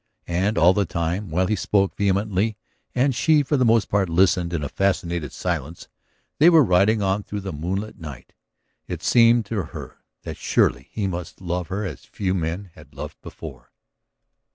[0.25, 2.57] And all the time, while he spoke vehemently
[2.95, 5.89] and she for the most part listened in a fascinated silence,
[6.39, 8.33] they were riding on through the moonlit night....
[8.87, 13.21] It seemed to her that surely he must love her as few men had loved
[13.21, 13.73] before.